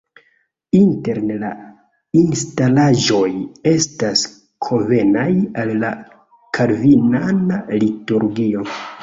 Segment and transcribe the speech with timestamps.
[0.77, 1.49] Interne la
[2.21, 3.27] instalaĵoj
[3.73, 4.25] estas
[4.69, 5.27] konvenaj
[5.65, 5.93] al la
[6.61, 8.67] kalvinana liturgio.